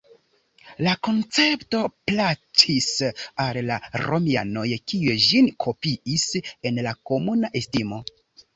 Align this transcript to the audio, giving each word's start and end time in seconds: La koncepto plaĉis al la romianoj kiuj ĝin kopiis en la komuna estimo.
La 0.85 0.93
koncepto 1.07 1.81
plaĉis 2.11 2.87
al 3.45 3.61
la 3.69 3.77
romianoj 4.05 4.65
kiuj 4.93 5.21
ĝin 5.29 5.53
kopiis 5.67 6.27
en 6.73 6.83
la 6.89 6.99
komuna 7.13 7.55
estimo. 7.65 8.05